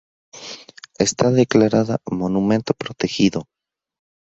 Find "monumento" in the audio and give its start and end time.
2.09-2.73